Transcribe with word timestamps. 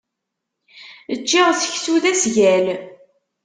Ččiɣ 1.19 1.47
seksu 1.53 1.95
d 2.03 2.05
asgal. 2.11 2.67